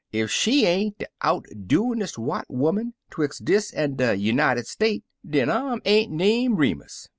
[0.15, 5.47] ef she ain't de out doinist white 'oman 'twix' dis an' de Nunited State, den
[5.47, 7.07] I 'm ain't name Remus.